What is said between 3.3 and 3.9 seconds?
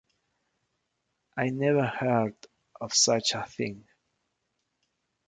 a thing!